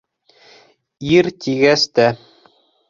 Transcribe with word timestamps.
Ир 1.11 1.31
тигәс 1.45 1.87
тә... 2.01 2.11